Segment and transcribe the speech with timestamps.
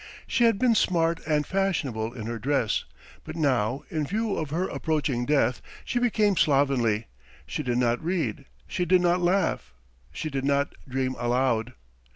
[0.25, 2.85] She had been smart and fashionable in her dress,
[3.23, 7.05] but now in view of her approaching death she became slovenly;
[7.45, 9.75] she did not read, she did not laugh,
[10.11, 11.73] she did not dream aloud.